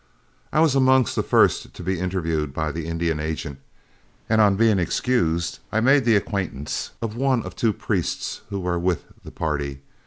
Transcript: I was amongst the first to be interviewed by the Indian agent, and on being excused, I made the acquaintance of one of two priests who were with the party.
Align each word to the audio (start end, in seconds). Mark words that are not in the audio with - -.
I 0.51 0.61
was 0.61 0.73
amongst 0.73 1.15
the 1.15 1.21
first 1.21 1.75
to 1.75 1.83
be 1.83 1.99
interviewed 1.99 2.55
by 2.55 2.71
the 2.71 2.87
Indian 2.87 3.19
agent, 3.19 3.59
and 4.27 4.41
on 4.41 4.55
being 4.55 4.79
excused, 4.79 5.59
I 5.71 5.79
made 5.79 6.05
the 6.05 6.15
acquaintance 6.15 6.89
of 7.03 7.15
one 7.15 7.43
of 7.43 7.55
two 7.55 7.71
priests 7.71 8.41
who 8.49 8.59
were 8.59 8.79
with 8.79 9.03
the 9.23 9.29
party. 9.29 9.81